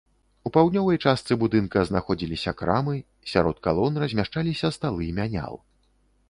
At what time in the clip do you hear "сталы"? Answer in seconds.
4.79-5.11